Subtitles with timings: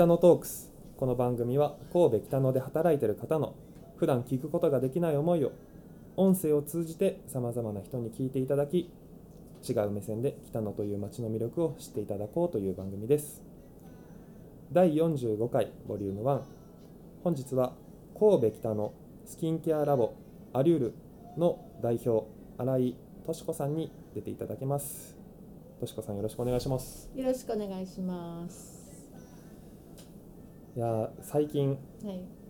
[0.00, 0.72] 北野トークス。
[0.96, 3.54] この番組は神戸北野で働いている方の
[3.98, 5.52] 普段聞くことができない思いを
[6.16, 8.90] 音声を通じてさまざまな人に聞いていただき
[9.68, 13.42] 違う目線で北野という街の魅力を知っていただこうという番組です。
[14.72, 16.40] 第45回ボリューム1
[17.22, 17.74] 本日は
[18.18, 18.94] 神戸北野
[19.26, 20.14] スキンケアラボ
[20.54, 20.94] アリュール
[21.36, 22.26] の代表
[22.56, 22.96] 新井
[23.26, 25.14] 敏子さんに出ていただきます。
[25.78, 27.10] 敏子さんよろしくお願いします。
[27.14, 28.79] よろしくお願いします。
[30.76, 31.70] いや最近
[32.04, 32.40] はい。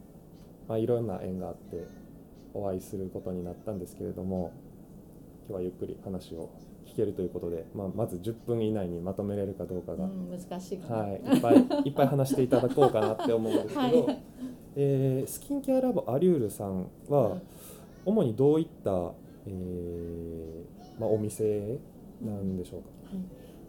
[0.69, 1.85] まあ、いろんな縁があって
[2.55, 4.53] お会いすることになったんですけれども
[5.49, 6.51] 今日はゆっくり話を
[6.87, 10.79] 聞けるということで、まあ、まず10分以内にまとめれるかどうかが、うん、難しい。
[10.89, 11.57] はい、いっぱい
[11.89, 14.23] いっぱい話していただこうかなって思うんですけど、 はい
[14.77, 17.39] えースキンケアラボアリュールさんは
[18.05, 19.13] 主にどういった、
[19.47, 21.79] えーまあ、お店
[22.23, 22.81] なんでしょう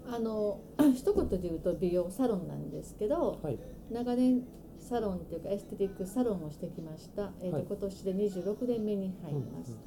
[0.09, 0.59] あの
[0.95, 3.47] 一言で言うと美容サロンなんですけど、か。
[3.47, 3.59] はい、
[3.91, 4.43] 長年
[4.79, 7.31] サロンっていうかエステティックサロンをしてきました。
[7.41, 9.77] えっ、と、はい今年で26年目に入ります。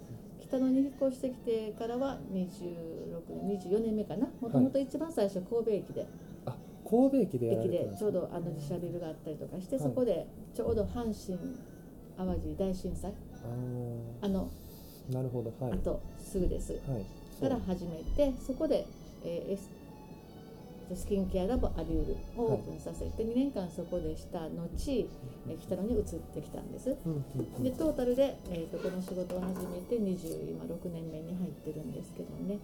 [0.40, 4.28] 北野に引っ越してきてからは26年24年目かな。
[4.40, 6.06] もともと一番最初神戸駅で、
[6.46, 6.56] あ
[6.88, 11.38] 神戸駅で駅でちょうどあの自社ビルがあったりとかして、はいそこでちょうど阪神
[12.16, 16.72] 淡路大震災ああのーなるほどはい、あとすぐです。
[16.72, 17.04] はい、
[17.40, 18.86] から始めてそこで、
[19.24, 19.70] えーエス
[20.94, 24.48] スキンケアラボアリュールをオープンさせて、2年間そこでした後、
[25.48, 26.96] えー北野に移ってきたんです。
[27.62, 32.58] でトータルで、えーとこの仕事を始めて20今6年目に入ってるんですけどね。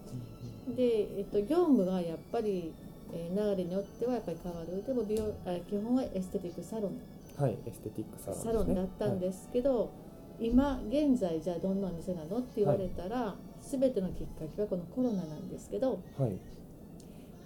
[0.76, 2.72] で、えっと業務がやっぱり、
[3.12, 4.84] えー流れによってはやっぱり変わる。
[4.84, 7.00] でも美容あ基本はエステティックサロン。
[7.36, 9.90] はい、エステティックサロンね、サロンだったんですけど、
[10.38, 16.38] 今現在じゃあどんなお店なのって言われたら、全てのきっかけはこのコロナなんですけどはい、はい、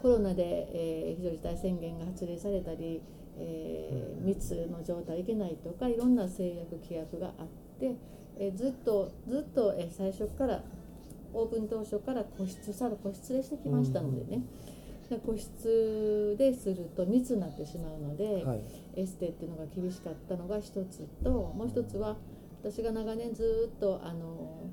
[0.04, 3.00] コロナで、えー非常事態宣言が発令されたり、
[3.38, 7.46] えー密の状態いけないとかいろんな制約規約があっ
[7.80, 7.96] て、
[8.38, 10.62] えーずっとずっと、えー最初から
[11.32, 14.42] オープン当初から個室サロン個室でしてきましたのでね、
[15.08, 18.60] で個室ですると密になってしまうので、はい、
[18.96, 22.18] エステっていうのが厳しかったのが一つともう一つは
[22.62, 24.70] 私が長年ずっとあの、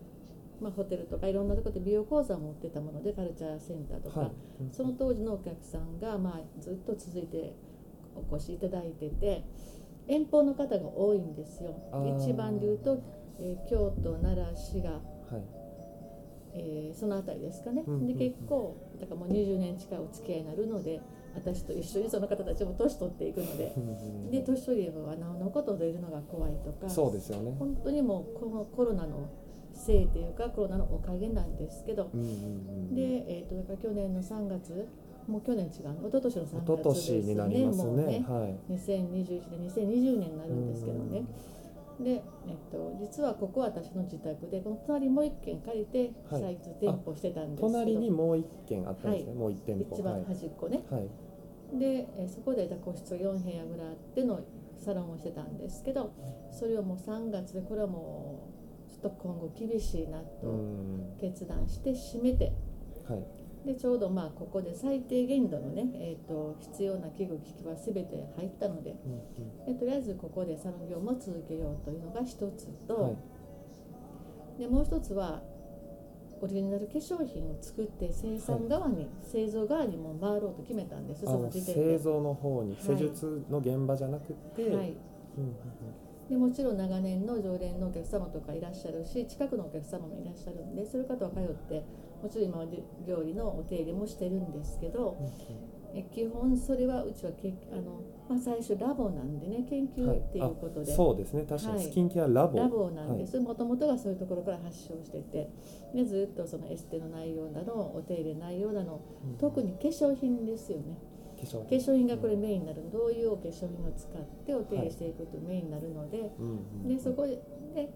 [0.61, 4.31] まあ、ホテルとかいろんなところで美容講座を持ってたものでカルチャーセンターとか、はい、
[4.71, 7.55] その当時のお客さんが、まあ、ずっと続いて
[8.15, 9.43] お越しいただいてて
[10.07, 11.75] 遠方の方が多いんですよ。
[12.19, 13.01] 一番で言うと、
[13.39, 15.01] えー京都奈良滋賀、はい、
[16.53, 18.07] えーその辺りですかね、うんうんうん。
[18.17, 21.01] で結構だからもう20年近いお付き合いになるので
[21.33, 23.73] 私と一緒にその方たちも年取っていくので。
[24.31, 27.55] で年寄りはなおのことを出るのが怖いとかそうですよね。
[27.57, 29.29] 本当にもうこのコロナの
[29.81, 34.87] せいというかコロナのおかげなんですけど、うんうんうん、で、えー、とだから去年の3月
[35.27, 37.83] もう去年違う一昨年の3一昨月です年になりますね。
[37.85, 38.73] もうねはい。
[38.73, 41.23] 2021年2020年になるんですけどね
[41.99, 42.21] で、えっ
[42.71, 49.29] と、実はここは私の自宅でこの隣もう一軒借りてはいサイズ店舗してたんですけど、隣にもう一軒あったんですね。
[49.29, 49.95] はいもう一店舗。
[49.95, 51.09] 一番端っこね、はい。
[51.77, 54.41] で、えーそこで個室4部屋ぐらいあっての
[54.83, 56.11] サロンをしてたんですけど
[56.51, 58.50] それをもう3月でこれはもう
[59.01, 61.17] と今後厳しいなうとん。
[61.19, 62.53] 決断して閉めて
[63.07, 63.25] はい。
[63.65, 73.03] でちょうどまあここで最低限度のね、えー、と必要な器具機器は全て入ったのでうんでとりあえずここでサロン業も続けようというのが一つと、うん。
[73.03, 73.15] はい。
[74.59, 75.41] でもう一つは
[76.41, 81.97] オリジナル化粧品を作って生産側に、製造側にも回ろうと決めたんですその時点で製。
[81.99, 84.71] 造の方にはい施術の現場じゃなくて、はい
[85.37, 85.55] うんうん
[86.31, 91.83] でもちろん長年の常連のお客様とかいらっしゃるし近くのお客様もいらっしゃるんでそういう方は通って
[92.23, 92.65] もちろん今は
[93.05, 95.27] 料理のお手入れもしてるんですけどうん
[95.93, 101.43] え基本それはうちはけあの、まあ、最初ラボなんでね研究っていうことで、はいあそうですね。
[101.43, 101.79] 確かはい。
[101.79, 102.57] にスキンケアラボ。
[102.57, 105.49] ラボなんですもともとがそういうところから発祥してて
[105.93, 109.37] でずっとそのエステの内容なのお手入れ内容なのうん。
[109.37, 110.97] 特に化粧品ですよね
[111.41, 117.39] 化粧品がこれメインになるどういうお化粧品を使ってお手入れしていくとメインになるので、うんうんでそこで
[117.73, 117.89] で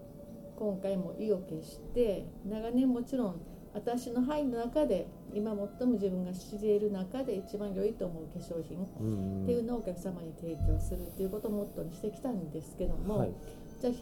[0.58, 3.42] 今回も意を決して長年もちろん
[3.74, 13.34] 私の範囲の中で今最も自分が知り得る中で一番良いと思う化粧品っていうのをお客様に提供するっていうことをモットーにしてきたんですけども、はい。
[13.82, 13.94] じゃあ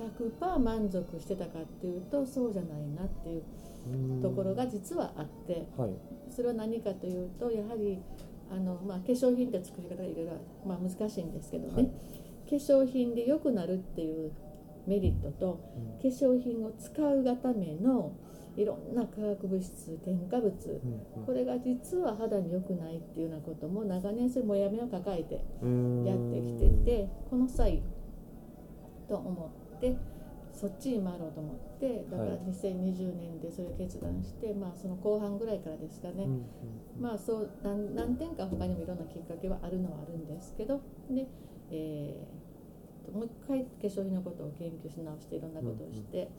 [0.46, 3.44] 100%満足してたかっていうとそうじゃないなっていう
[3.88, 5.92] うんところが実はあってはい。
[6.30, 8.00] それは何かというとやはり
[8.54, 10.32] あの、まあ、化粧品って作り方がいろいろ、
[10.66, 11.86] まあ、難しいんですけどね、はい。
[11.86, 11.92] 化
[12.56, 14.32] 粧品で良くなるっていう
[14.86, 16.12] メリットとうん。
[16.12, 18.14] 化粧品を使うがための
[18.56, 20.52] いろんな化学物質添加物。
[20.52, 27.82] うんこれが実は肌に良くないっていうようなことも長年それもやめを抱えてうんやってきててこの際
[29.08, 29.96] と思って
[30.54, 32.40] そっちに回ろうと思ってだからはい。
[32.48, 36.46] 2020年でそれを決断して、まあその後半ぐらいからですかね、うんうん
[37.02, 40.80] まあそう何何点か他にもいろんなきっかけはあるのはあるんですけど
[41.10, 41.28] で、
[41.72, 42.44] えー
[43.06, 46.30] ともう一回化粧品のことを研究し直していろんなことをして、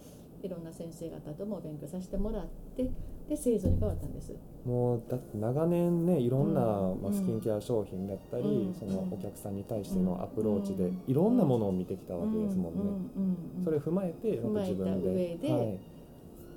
[0.45, 2.47] いろんな先生方とも勉強させてもらっ
[2.77, 2.87] て
[3.29, 4.35] で製造に変わったんです。
[4.67, 7.03] もうだって長年ねいろんな、うん。
[7.03, 8.75] まあ、スキンケア商品だったり、うん。
[8.75, 11.03] そのお客さんに対してのアプローチで、うん。
[11.07, 12.87] いろんなものを見てきたわけですもんね、うん。
[12.87, 13.37] うん。
[13.59, 13.65] うん。
[13.65, 15.11] それを踏まえて踏まえたまた自分で。
[15.15, 15.79] 上ではい。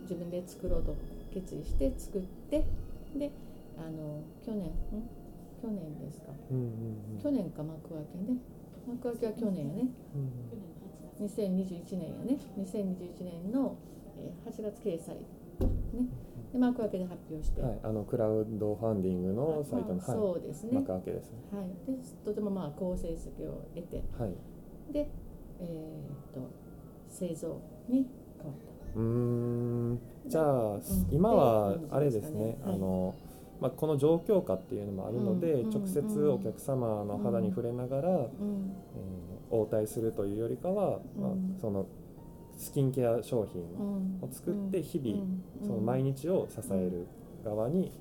[0.02, 0.96] 自分で作ろうと
[1.34, 2.66] 決意して作って
[3.16, 3.32] で
[3.78, 4.72] あの去年ん？
[5.62, 6.28] 去年ですか。
[6.52, 6.68] うんうんう
[7.20, 7.24] ん。
[7.24, 8.38] 去年か幕開けね。
[8.88, 9.88] 幕開けは去年やね。
[10.16, 10.68] うん
[11.22, 12.38] 2021年やね。
[12.58, 13.76] 2021年の
[14.18, 16.08] えー8月掲載ね。
[16.54, 20.74] で幕開けで発表して、はい、あのクラウドファンディングのサイトの、そうですね。
[20.74, 21.38] 幕開けですね。
[21.52, 21.68] はい。
[21.92, 24.04] でとてもまあ好成績を得て。
[24.18, 24.34] はい
[24.94, 25.10] で
[25.60, 26.50] えーっと
[27.10, 28.56] 製造に変わっ
[28.94, 29.00] た。
[29.00, 30.00] うーん。
[30.28, 30.82] じゃあ、ん。
[31.12, 32.46] 今はあれですね。
[32.46, 33.16] ねあの、
[33.60, 35.70] まあ、この状況下っていうのもあるので、うん。
[35.70, 38.76] 直接お客様の肌に触れながら、うん。
[38.96, 41.88] えー応対するというよりかは、まあうん、その
[42.58, 44.24] スキンケア商品うん。
[44.24, 45.24] を作って日々、
[45.62, 45.68] うん。
[45.68, 47.08] その毎日を支える
[47.46, 47.92] 側に、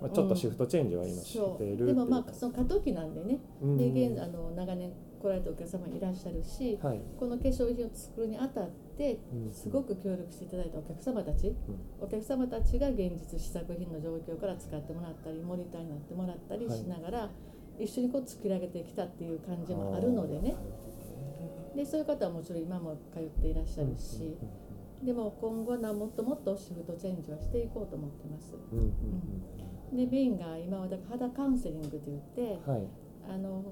[0.00, 3.76] まあ、ちょっとシフトチェンジは今してるでもまあその過渡期なんでね、うん。
[3.76, 4.92] で現あの長年
[5.22, 9.52] 来られたお客様いらっしゃるしはい、この化粧品を作るにあたってうん。
[9.52, 11.54] すごく協力していただいたお客様たち、
[12.00, 17.30] お客様たちが現実試作品の状況から使ってもらったりモニターになってもらったりしながら、
[17.78, 20.54] 一緒にこう作り上げてきたっていう感じもあるのでね。
[21.74, 24.36] でそういう方はもちろん今も通っていらっしゃるし、
[25.02, 28.54] でも今後はもっともっとシフトチェンジはしていこうと思ってます。
[28.72, 28.86] うんうん
[29.96, 32.86] でメインが今はだから肌カウンセリングといってうんはい。
[33.28, 33.64] あの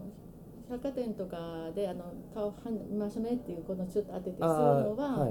[0.70, 2.54] 百貨店とかであの顔は
[2.88, 5.28] 見ましょうねっていうこのちょっと当ててするあのは、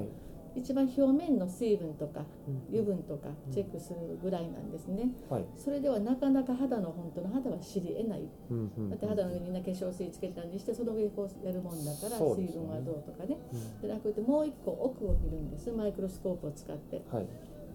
[0.54, 2.62] 一番表面の水分とかうん。
[2.68, 5.44] 油分とかチェックするぐらいなんですね、はい。
[5.56, 8.28] それではなかなか肌の本当の肌は知り得ない。
[8.50, 13.38] うんうんだって肌の上にみんな化粧水つけたりしてその上にこうやるもんだから、水分はどうとかね。
[13.52, 13.60] うん。
[13.80, 15.70] じゃなくてもう一個奥を見るんです。
[15.72, 17.02] マイクロスコープを使って。
[17.10, 17.26] はい。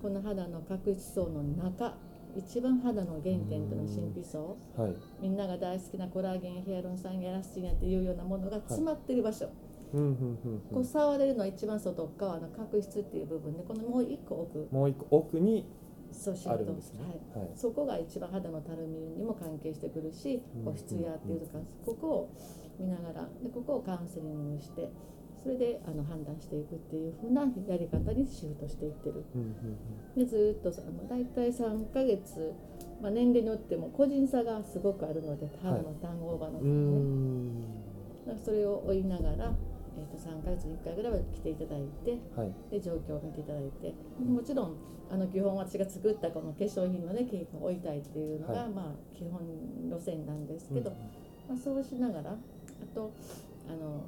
[0.01, 1.95] この肌の角質層の中
[2.37, 4.57] 一番肌の原点との神秘層。
[4.77, 4.95] はい。
[5.19, 9.49] みんなが大好きなコラーゲンヒアルロン酸やエラスチンやっていうようなものが詰まってる場所、
[9.91, 14.67] こうん触れるのは一番外側の角質っていう部分でこのもう一個奥。
[14.71, 15.65] もう一個奥に
[16.11, 17.01] そう仕事あるんですね。
[17.33, 17.51] はい、はい。
[17.55, 22.29] そこが一番肌のたるみにも関係してくるしうん保湿やっていうとかここを
[22.79, 24.89] 見ながらでここをカウンセリングして
[25.41, 29.23] それであの判断していくっていう風なやり方にシフトしていってる。
[29.35, 29.77] うんうん
[30.17, 32.51] でずっとさあの大体3ヶ月、
[33.01, 38.25] まあ、年齢によっても個人差がすごくあるのでターンのターンオーバーの、うんうーん。
[38.25, 39.53] だからそれを追いながら、
[39.97, 42.53] えー、と3ヶ月に1回ぐらいは来ていただいてはい。
[42.71, 43.93] で状況を見ていただいて。
[44.23, 44.75] もちろん
[45.09, 48.69] あの基本私が作ったこの化粧品のね経験を追いたいっていうのが、はい。
[48.69, 49.41] まあ基本
[49.89, 50.91] 路線なんですけど、
[51.47, 52.35] まあ、そうしながらあ
[52.93, 53.11] と
[53.67, 54.03] あの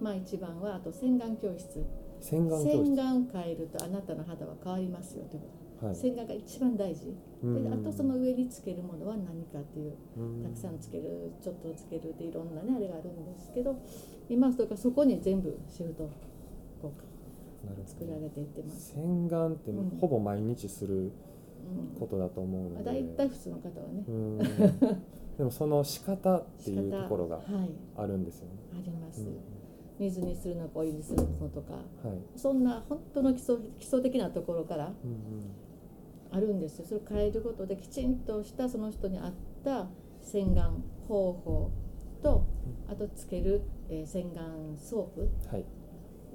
[0.00, 1.84] まあ一番はあと洗顔教室。
[2.20, 7.14] 洗顔教洗室顔変えるとあなたの肌は変わりますよということ、はい洗顔が一番大事。
[7.42, 7.62] うん。
[7.64, 9.94] であとその上につけるものは何かっていう。
[10.16, 10.42] うん。
[10.42, 13.76] たくさんつけるちょっとつけるっていろんなねあれがあるんですけど
[14.28, 16.10] 今それからそこに全部シフト
[16.82, 16.92] こ
[17.62, 17.88] うなるほど。
[17.88, 19.98] 作られていってます、洗顔ってうん。
[19.98, 21.98] ほぼ毎日するうん。
[22.00, 24.04] ことだと思うので、まあ、大体普通の方はね。
[24.08, 24.38] うん。
[25.38, 27.70] でもその仕方っていうところがはい。
[27.96, 29.36] あるんですよね、あります、うん。
[29.98, 31.74] 水にするのかお湯にするのとか。
[31.74, 31.78] は
[32.12, 32.18] い。
[32.36, 35.67] そんな本当の基礎基礎的なところからうん
[36.30, 36.84] あるんですよ。
[36.86, 39.32] それを変えることできちんとしたその人に合っ
[39.64, 39.88] た
[40.22, 41.70] 洗顔方法
[42.22, 42.46] と
[42.88, 45.30] あとつける、えー洗顔ソープ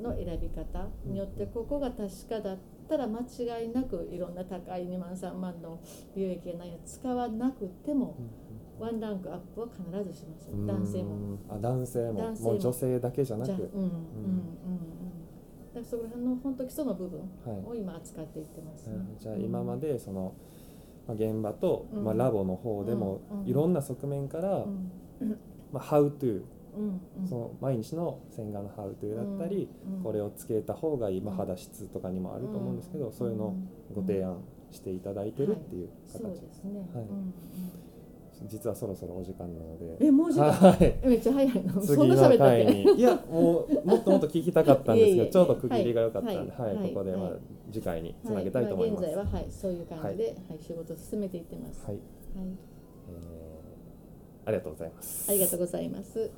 [0.01, 2.57] の選び方によってここが確かだっ
[2.89, 5.79] たら間違いなくいろんな高い2万3万の
[6.15, 8.17] 美容液や何や使わなくても
[8.79, 11.15] ワンランクアップは必ずしますうん男性も。
[11.15, 11.39] うん。
[11.47, 12.13] あ男性も。
[12.13, 12.31] も。
[12.31, 13.51] もう女性だけじゃなく。
[13.51, 13.93] うんうんうんうん
[15.73, 17.65] だからそこら辺の本当基礎の部分はい。
[17.65, 18.95] を今扱っていってます、ね。
[18.95, 19.17] うん。
[19.17, 20.35] じゃあ今までその、
[21.07, 22.03] まあ、現場と、うん。
[22.03, 24.91] まあ、ラボの方でもいろんな側面から、うん。
[25.71, 26.43] まあ、to
[26.75, 27.01] うん。
[27.21, 27.27] うん。
[27.27, 30.03] その毎日の洗顔の How to だったり、うん。
[30.03, 33.11] これをつけた方がいい、まあ、うん肌質とかにもあると思うんですけど、ん。
[33.11, 33.55] そういうのを
[33.95, 34.37] ご提案
[34.71, 37.03] していただいてるっていう形、そうですね、はい。
[37.03, 37.17] うん。
[37.17, 37.33] うん。
[37.71, 37.77] そ
[38.45, 40.05] 実はそろそろお時間なので。
[40.05, 40.51] えもう時間？
[40.51, 40.77] はい。
[40.81, 42.65] えめっちゃ早いの次そんなの喋ったっけ？
[42.65, 42.93] 回に。
[42.93, 46.75] いやもうもっともっと聞きたかったんですけどちょうど区切りが良かったんで、ははい。
[46.75, 46.89] いはい。
[46.89, 47.39] ここでまあはい。
[47.71, 49.03] 次回につなげたいと思います。
[49.05, 50.59] はい、今現在は、はい、そういう感じで、はい。
[50.61, 51.83] 仕事を進めていってます。
[51.85, 52.01] はい、はい、
[53.09, 53.53] えー
[54.45, 55.31] ありがとうございます。
[55.31, 56.29] ありがとうございます。